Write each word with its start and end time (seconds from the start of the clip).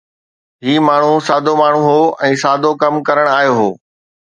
هي 0.67 0.73
ماڻهو 0.87 1.11
سادو 1.29 1.55
ماڻهو 1.61 1.85
هو 1.91 2.03
۽ 2.33 2.43
سادو 2.47 2.77
ڪم 2.83 3.01
ڪرڻ 3.07 3.33
آيو 3.41 3.59
هو 3.65 3.69